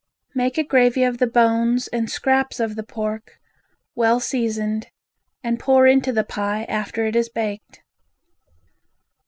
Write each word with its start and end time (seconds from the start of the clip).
Make 0.33 0.57
a 0.57 0.63
gravy 0.63 1.03
of 1.03 1.19
the 1.19 1.27
bones 1.27 1.87
and 1.89 2.09
scraps 2.09 2.59
of 2.59 2.75
the 2.75 2.81
pork, 2.81 3.37
well 3.93 4.19
seasoned, 4.19 4.87
and 5.43 5.59
pour 5.59 5.85
into 5.85 6.11
the 6.11 6.23
pie 6.23 6.63
after 6.63 7.05
it 7.05 7.15
is 7.15 7.29
baked. 7.29 7.81